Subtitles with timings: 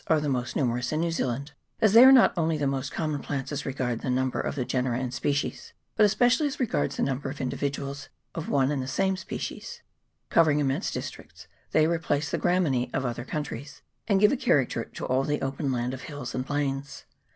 [0.07, 3.21] are the most numerous in New Zealand, as they are not only the most common
[3.21, 7.03] plants as regards the number of the genera and species, but especially as regards the
[7.03, 9.83] number of indi viduals of one and the same species:
[10.31, 15.05] covering immense districts, they replace the Gramineee of other countries, and give a character to
[15.05, 17.05] all the open land of hills and plains.